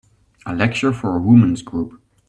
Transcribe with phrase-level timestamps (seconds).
[0.47, 2.01] A lecture for a women 's group.